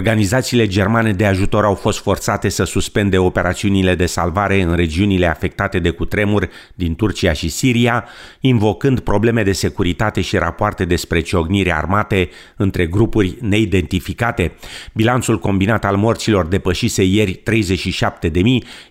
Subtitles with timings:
[0.00, 5.78] Organizațiile germane de ajutor au fost forțate să suspende operațiunile de salvare în regiunile afectate
[5.78, 8.04] de cutremur din Turcia și Siria,
[8.40, 14.52] invocând probleme de securitate și rapoarte despre ciogniri armate între grupuri neidentificate.
[14.92, 18.32] Bilanțul combinat al morților depășise ieri 37.000,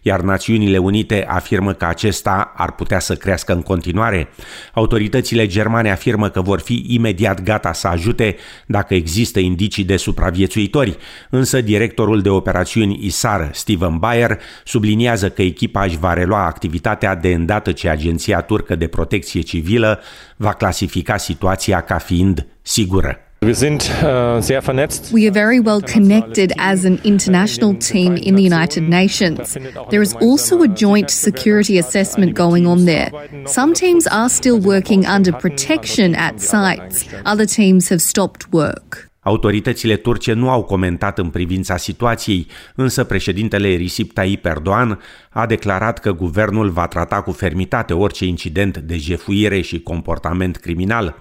[0.02, 4.30] iar Națiunile Unite afirmă că acesta ar putea să crească în continuare.
[4.74, 8.36] Autoritățile germane afirmă că vor fi imediat gata să ajute
[8.66, 10.98] dacă există indicii de supraviețuitori jucători,
[11.30, 17.34] însă directorul de operațiuni ISAR, Steven Bayer, subliniază că echipa își va relua activitatea de
[17.34, 20.00] îndată ce Agenția Turcă de Protecție Civilă
[20.36, 23.24] va clasifica situația ca fiind sigură.
[23.42, 29.58] Äh, we are very well connected as an international team in the United Nations.
[29.90, 33.12] There is also a joint security assessment going on there.
[33.46, 39.09] Some teams are still working under protection at sites, other teams have stopped work.
[39.30, 45.00] Autoritățile turce nu au comentat în privința situației, însă președintele Recep Tayyip Erdogan
[45.30, 51.16] a declarat că guvernul va trata cu fermitate orice incident de jefuire și comportament criminal.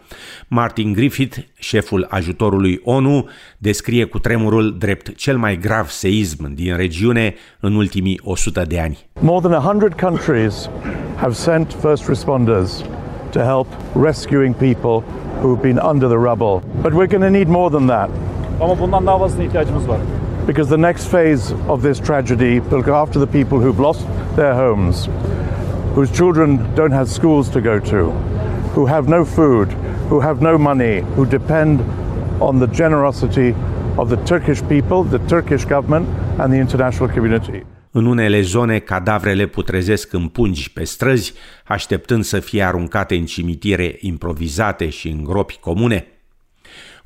[0.47, 7.35] Martin Griffith, șeful ajutorului ONU, descrie cu tremurul drept cel mai grav seism din regiune
[7.61, 8.99] în ultimii 100 de ani.
[9.21, 10.69] More than 100 countries
[11.17, 12.85] have sent first responders
[13.31, 13.67] to help
[14.03, 15.05] rescuing people
[15.41, 16.63] who've been under the rubble.
[16.83, 18.11] But we're going to need more than that.
[18.61, 19.99] Ama bundan daha fazlasına ihtiyacımız var.
[20.47, 24.55] Because the next phase of this tragedy will go after the people who've lost their
[24.55, 25.09] homes,
[25.95, 28.13] whose children don't have schools to go to,
[28.75, 29.69] who have no food,
[30.11, 31.81] who have no money, who depend
[32.41, 33.55] on the generosity
[33.99, 36.09] of the Turkish people, the Turkish government,
[36.39, 37.65] and the international community.
[37.91, 41.33] În unele zone, cadavrele putrezesc în pungi pe străzi,
[41.65, 46.07] așteptând să fie aruncate în cimitire improvizate și în gropi comune.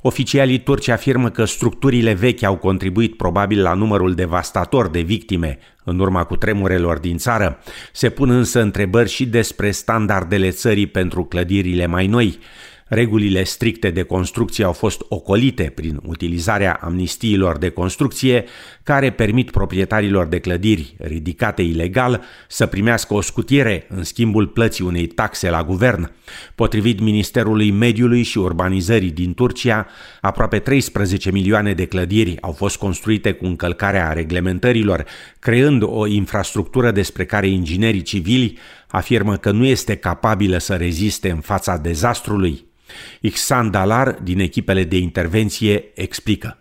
[0.05, 5.99] Oficialii turci afirmă că structurile vechi au contribuit probabil la numărul devastator de victime în
[5.99, 7.59] urma cu tremurelor din țară.
[7.91, 12.39] Se pun însă întrebări și despre standardele țării pentru clădirile mai noi.
[12.93, 18.45] Regulile stricte de construcție au fost ocolite prin utilizarea amnistiilor de construcție
[18.83, 25.07] care permit proprietarilor de clădiri ridicate ilegal să primească o scutire în schimbul plății unei
[25.07, 26.11] taxe la guvern.
[26.55, 29.87] Potrivit Ministerului Mediului și Urbanizării din Turcia,
[30.21, 35.05] aproape 13 milioane de clădiri au fost construite cu încălcarea reglementărilor,
[35.39, 38.57] creând o infrastructură despre care inginerii civili
[38.93, 42.65] afirmă că nu este capabilă să reziste în fața dezastrului.
[43.21, 46.57] Ihsan Dalar din echipele de intervenție explică.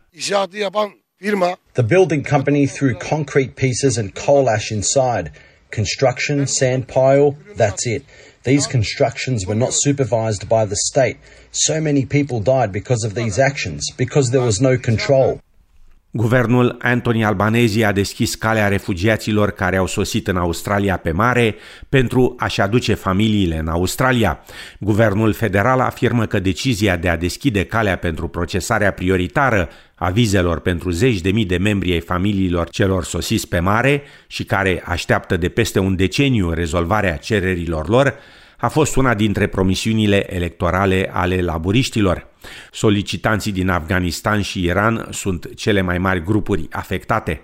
[1.72, 5.31] The building company threw concrete pieces and coal ash inside.
[5.76, 8.03] Construction, sand pile, that's it.
[8.42, 11.16] These constructions were not supervised by the state.
[11.50, 15.41] So many people died because of these actions, because there was no control.
[16.14, 21.54] Guvernul Anthony Albanese a deschis calea refugiaților care au sosit în Australia pe mare
[21.88, 24.40] pentru a-și aduce familiile în Australia.
[24.80, 30.90] Guvernul federal afirmă că decizia de a deschide calea pentru procesarea prioritară a vizelor pentru
[30.90, 35.48] zeci de mii de membri ai familiilor celor sosiți pe mare și care așteaptă de
[35.48, 38.14] peste un deceniu rezolvarea cererilor lor
[38.62, 42.26] a fost una dintre promisiunile electorale ale laburiștilor.
[42.72, 47.42] Solicitanții din Afganistan și Iran sunt cele mai mari grupuri afectate.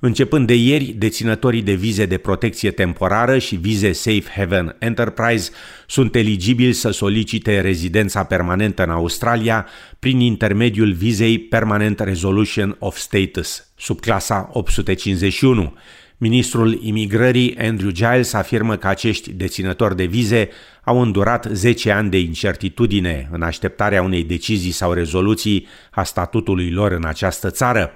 [0.00, 5.50] Începând de ieri, deținătorii de vize de protecție temporară și vize Safe Haven Enterprise
[5.86, 9.66] sunt eligibili să solicite rezidența permanentă în Australia
[9.98, 15.74] prin intermediul vizei Permanent Resolution of Status, sub clasa 851,
[16.22, 20.48] Ministrul Imigrării Andrew Giles afirmă că acești deținători de vize
[20.84, 26.92] au îndurat 10 ani de incertitudine în așteptarea unei decizii sau rezoluții a statutului lor
[26.92, 27.92] în această țară.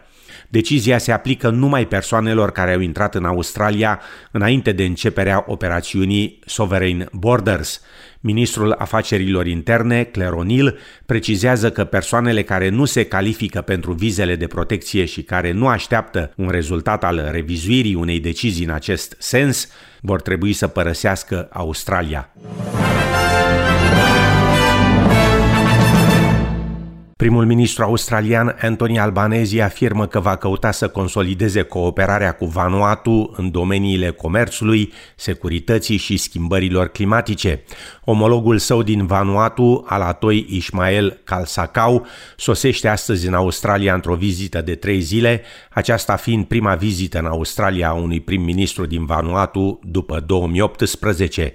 [0.48, 7.08] Decizia se aplică numai persoanelor care au intrat în Australia înainte de începerea operațiunii Sovereign
[7.12, 7.80] Borders.
[8.20, 15.04] Ministrul Afacerilor Interne, Cleronil, precizează că persoanele care nu se califică pentru vizele de protecție
[15.04, 19.68] și care nu așteaptă un rezultat al revizuirii unei decizii în acest sens
[20.00, 22.30] vor trebui să părăsească Australia.
[27.16, 33.50] Primul ministru australian Anthony Albanese afirmă că va căuta să consolideze cooperarea cu Vanuatu în
[33.50, 37.62] domeniile comerțului, securității și schimbărilor climatice.
[38.04, 45.00] Omologul său din Vanuatu, Alatoi Ismael Kalsakau, sosește astăzi în Australia într-o vizită de trei
[45.00, 51.54] zile, aceasta fiind prima vizită în Australia a unui prim-ministru din Vanuatu după 2018.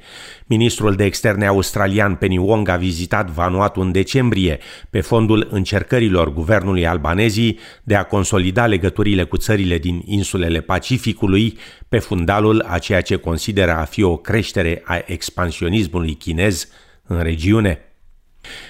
[0.51, 4.59] Ministrul de externe australian Penny Wong a vizitat Vanuatu în decembrie,
[4.89, 11.57] pe fondul încercărilor guvernului albanezii de a consolida legăturile cu țările din insulele Pacificului
[11.89, 16.67] pe fundalul a ceea ce consideră a fi o creștere a expansionismului chinez
[17.07, 17.90] în regiune.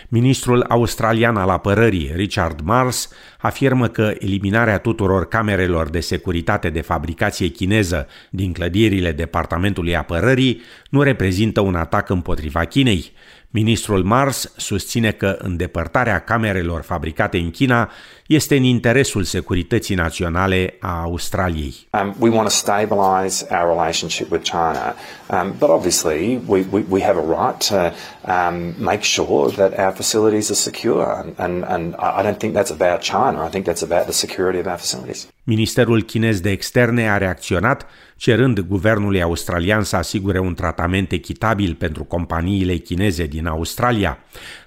[0.07, 3.09] Ministrul australian al apărării, Richard Mars,
[3.39, 11.01] afirmă că eliminarea tuturor camerelor de securitate de fabricație chineză din clădirile Departamentului Apărării nu
[11.01, 13.11] reprezintă un atac împotriva Chinei.
[13.53, 17.91] Ministrul Mars susține că îndepărtarea camerelor fabricate în China
[18.35, 21.75] este în interesul securității naționale a Australiei.
[21.89, 24.95] Um, we want to stabilize our relationship with China,
[25.29, 27.75] um, but obviously we, we, we have a right to
[28.31, 33.01] um, make sure that our facilities are secure, and, and I don't think that's about
[33.01, 33.45] China.
[33.47, 35.27] I think that's about the security of our facilities.
[35.43, 37.85] Ministerul chinez de externe a reacționat
[38.21, 44.17] cerând guvernului australian să asigure un tratament echitabil pentru companiile chineze din Australia.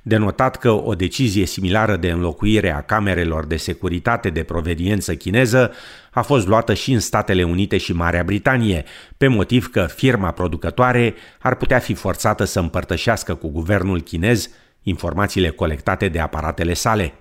[0.06, 5.73] Denotat că o decizie similară de înlocuire a camerelor de securitate de proveniență chineză
[6.11, 8.85] a fost luată și în Statele Unite și Marea Britanie,
[9.17, 14.51] pe motiv că firma producătoare ar putea fi forțată să împărtășească cu guvernul chinez
[14.83, 17.12] informațiile colectate de aparatele sale.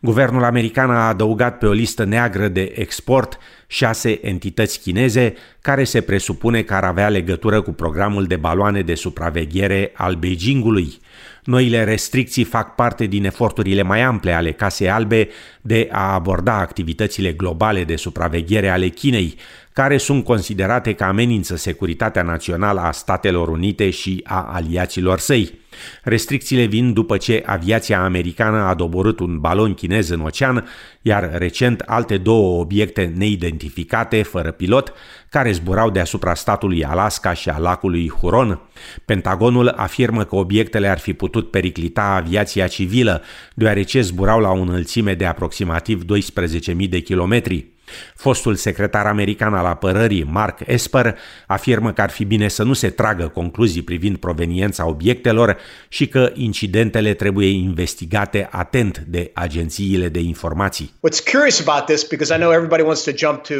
[0.00, 6.00] Guvernul american a adăugat pe o listă neagră de export șase entități chineze care se
[6.00, 11.00] presupune că ar avea legătură cu programul de baloane de supraveghere al Beijingului.
[11.44, 15.28] Noile restricții fac parte din eforturile mai ample ale Casei Albe
[15.60, 19.36] de a aborda activitățile globale de supraveghere ale Chinei,
[19.72, 25.58] care sunt considerate ca amenință securitatea națională a Statelor Unite și a aliaților săi.
[26.02, 30.66] Restricțiile vin după ce aviația americană a doborât un balon chinez în ocean,
[31.02, 34.92] iar recent alte două obiecte neidentificate, fără pilot,
[35.28, 38.60] care zburau deasupra statului Alaska și a lacului Huron.
[39.04, 43.22] Pentagonul afirmă că obiectele ar fi putut periclita aviația civilă,
[43.54, 47.66] deoarece zburau la o înălțime de aproximativ 12.000 de kilometri.
[48.14, 52.90] Fostul secretar american al apărării, Mark Esper, afirmă că ar fi bine să nu se
[52.90, 55.56] tragă concluzii privind proveniența obiectelor
[55.88, 60.94] și că incidentele trebuie investigate atent de agențiile de informații.
[61.08, 63.54] What's curious about this, because I know everybody wants to jump to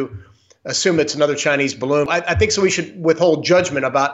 [0.63, 2.07] assume it's another Chinese balloon.
[2.09, 4.11] I, I think so we should withhold judgment about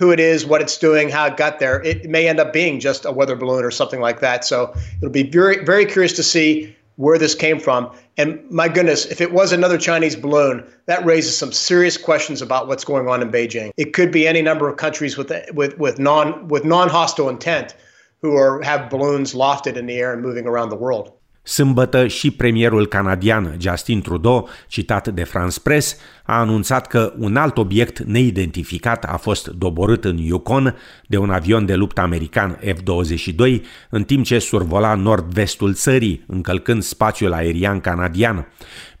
[0.00, 1.80] who it is, what it's doing, how it got there.
[1.84, 4.44] It may end up being just a weather balloon or something like that.
[4.44, 7.90] So it'll be very, very curious to see where this came from.
[8.16, 12.68] And my goodness, if it was another Chinese balloon, that raises some serious questions about
[12.68, 13.70] what's going on in Beijing.
[13.76, 17.74] It could be any number of countries with with with non with non hostile intent
[18.20, 21.12] who are have balloons lofted in the air and moving around the world.
[21.44, 27.58] Sâmbătă și premierul canadian Justin Trudeau, citat de France Press, a anunțat că un alt
[27.58, 33.60] obiect neidentificat a fost doborât în Yukon de un avion de luptă american F-22
[33.90, 38.46] în timp ce survola nord-vestul țării, încălcând spațiul aerian canadian.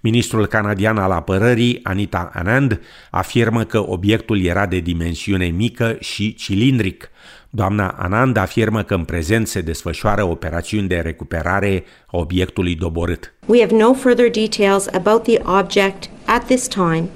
[0.00, 2.80] Ministrul canadian al apărării, Anita Anand,
[3.10, 7.10] afirmă că obiectul era de dimensiune mică și cilindric.
[7.54, 13.32] Doamna Anand afirmă că în prezent se desfășoară operațiuni de recuperare a obiectului doborât.
[13.46, 17.08] We have no further details about the object at this time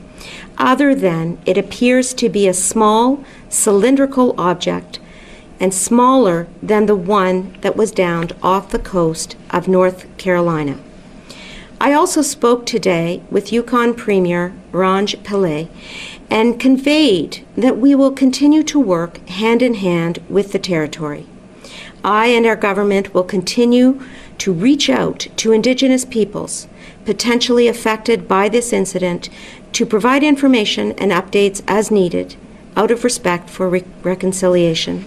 [0.73, 3.19] other than it appears to be a small
[3.65, 5.01] cylindrical object
[5.61, 10.77] and smaller than the one that was downed off the coast of North Carolina.
[11.79, 15.69] I also spoke today with Yukon Premier Ranj Pillay
[16.31, 21.27] and conveyed that we will continue to work hand in hand with the territory.
[22.03, 24.01] I and our government will continue
[24.39, 26.67] to reach out to Indigenous peoples
[27.05, 29.29] potentially affected by this incident
[29.73, 32.37] to provide information and updates as needed
[32.75, 35.07] out of respect for re- reconciliation.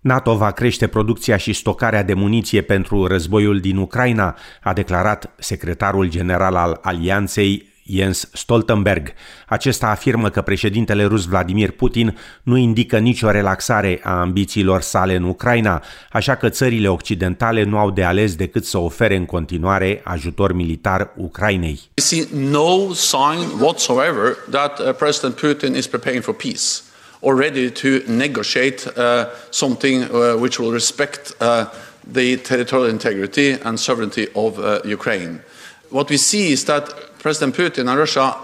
[0.00, 6.08] NATO va crește producția și stocarea de muniție pentru războiul din Ucraina, a declarat secretarul
[6.08, 9.12] general al Alianței Jens Stoltenberg.
[9.46, 15.22] Acesta afirmă că președintele rus Vladimir Putin nu indică nicio relaxare a ambițiilor sale în
[15.22, 20.52] Ucraina, așa că țările occidentale nu au de ales decât să ofere în continuare ajutor
[20.52, 21.80] militar Ucrainei.
[21.94, 26.89] I see no sign whatsoever that uh, President Putin is preparing for peace
[27.22, 31.66] or ready to negotiate uh, something uh, which will respect uh,
[32.06, 35.42] the territorial integrity and sovereignty of Ukraine.
[35.90, 38.36] What we see is that President Putin and Russia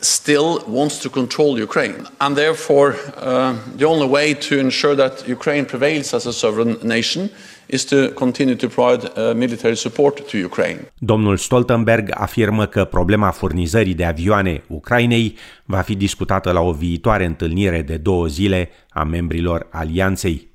[0.00, 2.06] still wants to control Ukraine.
[2.20, 7.30] And therefore, uh, the only way to ensure that Ukraine prevails as a sovereign nation
[7.66, 10.92] is to continue to provide uh, military support to Ukraine.
[10.98, 17.24] Domnul Stoltenberg afirmă că problema furnizării de avioane Ucrainei va fi discutată la o viitoare
[17.24, 20.54] întâlnire de două zile a membrilor alianței.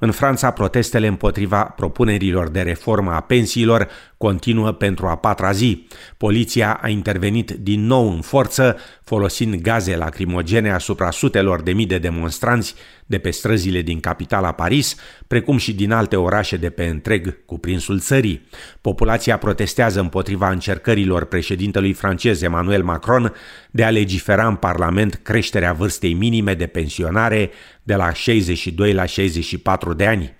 [0.00, 5.86] În Franța, protestele împotriva propunerilor de reformă a pensiilor continuă pentru a patra zi.
[6.16, 8.76] Poliția a intervenit din nou în forță,
[9.08, 12.74] folosind gaze lacrimogene asupra sutelor de mii de demonstranți
[13.06, 14.96] de pe străzile din capitala Paris,
[15.26, 18.48] precum și din alte orașe de pe întreg cuprinsul țării.
[18.80, 23.32] Populația protestează împotriva încercărilor președintelui francez Emmanuel Macron
[23.70, 27.50] de a legifera în Parlament creșterea vârstei minime de pensionare
[27.82, 30.36] de la 62 la 64 de ani.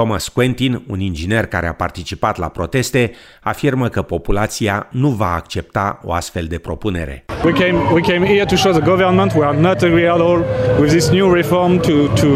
[0.00, 3.10] Thomas Quentin, un inginer care a participat la proteste,
[3.42, 7.24] afirmă că populația nu va accepta o astfel de propunere.
[7.44, 10.44] We came, we came here to show the government we are not agree at all
[10.78, 12.30] with this new reform to, to,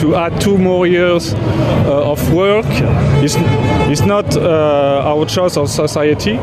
[0.00, 2.70] to add two more years uh, of work.
[3.22, 3.36] It's,
[3.90, 6.38] it's not uh, our choice of society.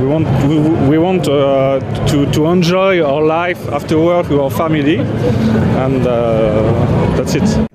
[0.00, 0.58] We want, we,
[0.90, 4.98] we want uh, to, to enjoy our life after work with our family
[5.84, 7.69] and uh, that's it.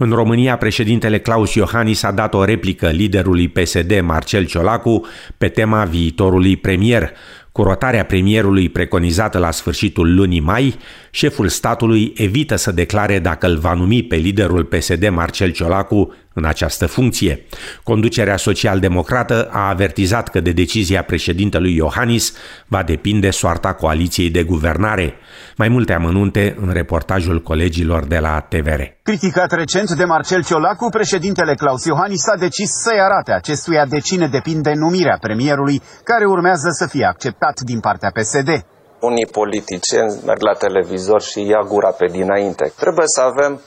[0.00, 5.06] În România, președintele Claus Iohannis a dat o replică liderului PSD Marcel Ciolacu
[5.38, 7.10] pe tema viitorului premier.
[7.52, 10.76] Cu rotarea premierului preconizată la sfârșitul lunii mai,
[11.10, 16.44] șeful statului evită să declare dacă îl va numi pe liderul PSD Marcel Ciolacu în
[16.44, 17.44] această funcție.
[17.82, 22.32] Conducerea social-democrată a avertizat că de decizia președintelui Iohannis
[22.66, 25.14] va depinde soarta coaliției de guvernare.
[25.56, 28.80] Mai multe amănunte în reportajul colegilor de la TVR.
[29.02, 34.26] Criticat recent de Marcel Ciolacu, președintele Claus Iohannis a decis să-i arate acestuia de cine
[34.26, 38.64] depinde numirea premierului, care urmează să fie acceptat din partea PSD
[39.00, 42.72] unii politicieni merg la televizor și ia gura pe dinainte.
[42.76, 43.60] Trebuie să avem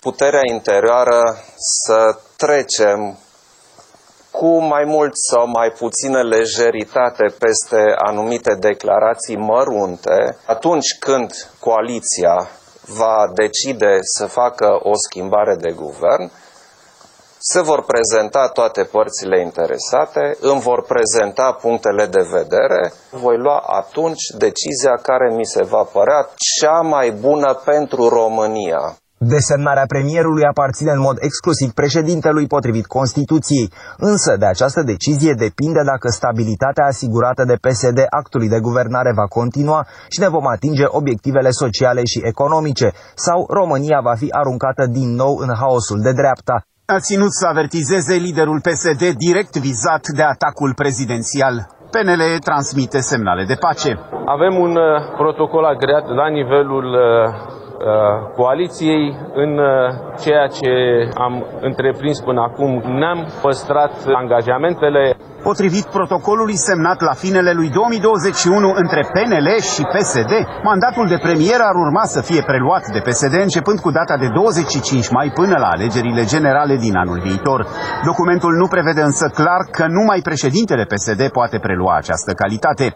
[0.00, 3.18] puterea interioară să trecem
[4.30, 12.48] cu mai mult sau mai puțină lejeritate peste anumite declarații mărunte, atunci când coaliția
[12.86, 16.30] va decide să facă o schimbare de guvern,
[17.42, 24.22] se vor prezenta toate părțile interesate, îmi vor prezenta punctele de vedere, voi lua atunci
[24.38, 26.28] decizia care mi se va părea
[26.58, 28.99] cea mai bună pentru România.
[29.26, 36.08] Desemnarea premierului aparține în mod exclusiv președintelui potrivit Constituției, însă de această decizie depinde dacă
[36.08, 42.02] stabilitatea asigurată de PSD actului de guvernare va continua și ne vom atinge obiectivele sociale
[42.04, 46.56] și economice, sau România va fi aruncată din nou în haosul de dreapta.
[46.96, 51.54] A ținut să avertizeze liderul PSD direct vizat de atacul prezidențial.
[51.90, 53.90] PNL transmite semnale de pace.
[54.26, 54.86] Avem un uh,
[55.16, 57.69] protocol agreat la nivelul uh, Uh,
[58.36, 59.68] coaliției în uh,
[60.22, 60.70] ceea ce
[61.14, 62.70] am întreprins până acum.
[63.00, 65.16] Ne-am păstrat angajamentele.
[65.42, 70.32] Potrivit protocolului semnat la finele lui 2021 între PNL și PSD,
[70.62, 75.08] mandatul de premier ar urma să fie preluat de PSD începând cu data de 25
[75.08, 77.66] mai până la alegerile generale din anul viitor.
[78.04, 82.94] Documentul nu prevede însă clar că numai președintele PSD poate prelua această calitate.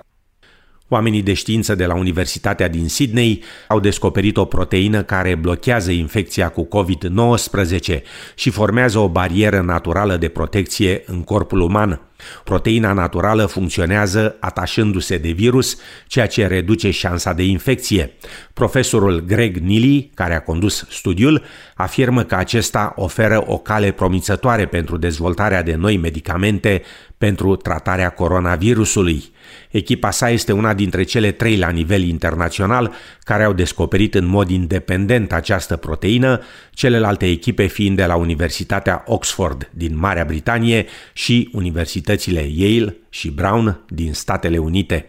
[0.88, 6.48] Oamenii de știință de la Universitatea din Sydney au descoperit o proteină care blochează infecția
[6.48, 8.00] cu COVID-19
[8.34, 12.00] și formează o barieră naturală de protecție în corpul uman.
[12.44, 15.76] Proteina naturală funcționează atașându-se de virus,
[16.06, 18.12] ceea ce reduce șansa de infecție.
[18.52, 21.42] Profesorul Greg Neely, care a condus studiul,
[21.74, 26.82] afirmă că acesta oferă o cale promițătoare pentru dezvoltarea de noi medicamente
[27.18, 29.25] pentru tratarea coronavirusului.
[29.71, 34.50] Echipa sa este una dintre cele trei la nivel internațional care au descoperit în mod
[34.50, 36.40] independent această proteină,
[36.71, 43.85] celelalte echipe fiind de la Universitatea Oxford din Marea Britanie și universitățile Yale și Brown
[43.88, 45.09] din Statele Unite.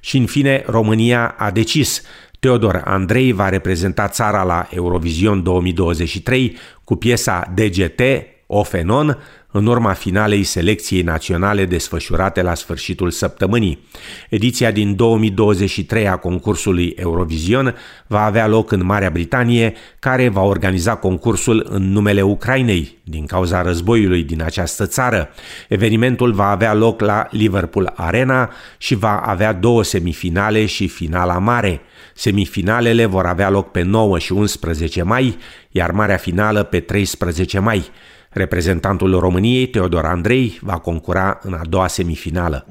[0.00, 2.02] Și în fine, România a decis
[2.38, 8.00] Teodor Andrei va reprezenta țara la Eurovision 2023 cu piesa DGT,
[8.46, 9.18] Ofenon,
[9.50, 13.86] în urma finalei selecției naționale desfășurate la sfârșitul săptămânii.
[14.28, 17.74] Ediția din 2023 a concursului Eurovision
[18.06, 23.62] va avea loc în Marea Britanie, care va organiza concursul în numele Ucrainei, din cauza
[23.62, 25.28] războiului din această țară.
[25.68, 31.80] Evenimentul va avea loc la Liverpool Arena și va avea două semifinale și finala mare.
[32.14, 35.36] Semifinalele vor avea loc pe 9 și 11 mai,
[35.70, 37.90] iar marea finală pe 13 mai.
[38.30, 42.66] Reprezentantul României, Teodor Andrei, va concura în a doua semifinală.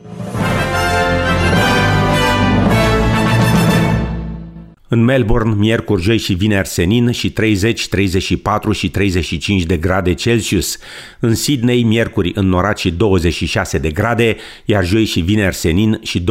[4.90, 10.78] În Melbourne, miercuri, joi și vineri senin și 30, 34 și 35 de grade Celsius.
[11.20, 14.36] În Sydney, miercuri înnorat și 26 de grade,
[14.66, 16.24] iar joi și vineri senin și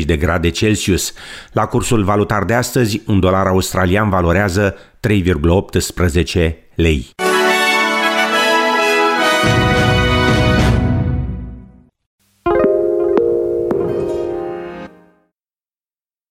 [0.00, 1.12] 28-30 de grade Celsius.
[1.52, 4.76] La cursul valutar de astăzi, un dolar australian valorează
[5.08, 7.14] 3,18 lei.